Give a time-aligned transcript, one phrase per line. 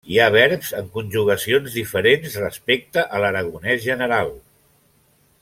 [0.11, 4.35] Hi ha verbs en conjugacions diferents respecte a l'aragonès general.